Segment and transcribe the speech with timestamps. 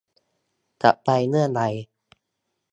[0.83, 1.61] จะไปเมื่อใด